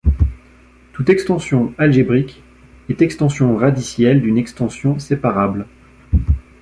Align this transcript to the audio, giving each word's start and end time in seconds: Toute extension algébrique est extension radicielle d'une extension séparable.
Toute 0.93 1.11
extension 1.11 1.75
algébrique 1.77 2.41
est 2.89 3.03
extension 3.03 3.55
radicielle 3.55 4.19
d'une 4.19 4.39
extension 4.39 4.97
séparable. 4.97 5.67